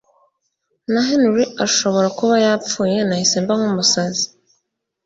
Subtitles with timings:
[0.91, 4.25] na Henry ashobora kuba yapfuye nahise mba nk umusazi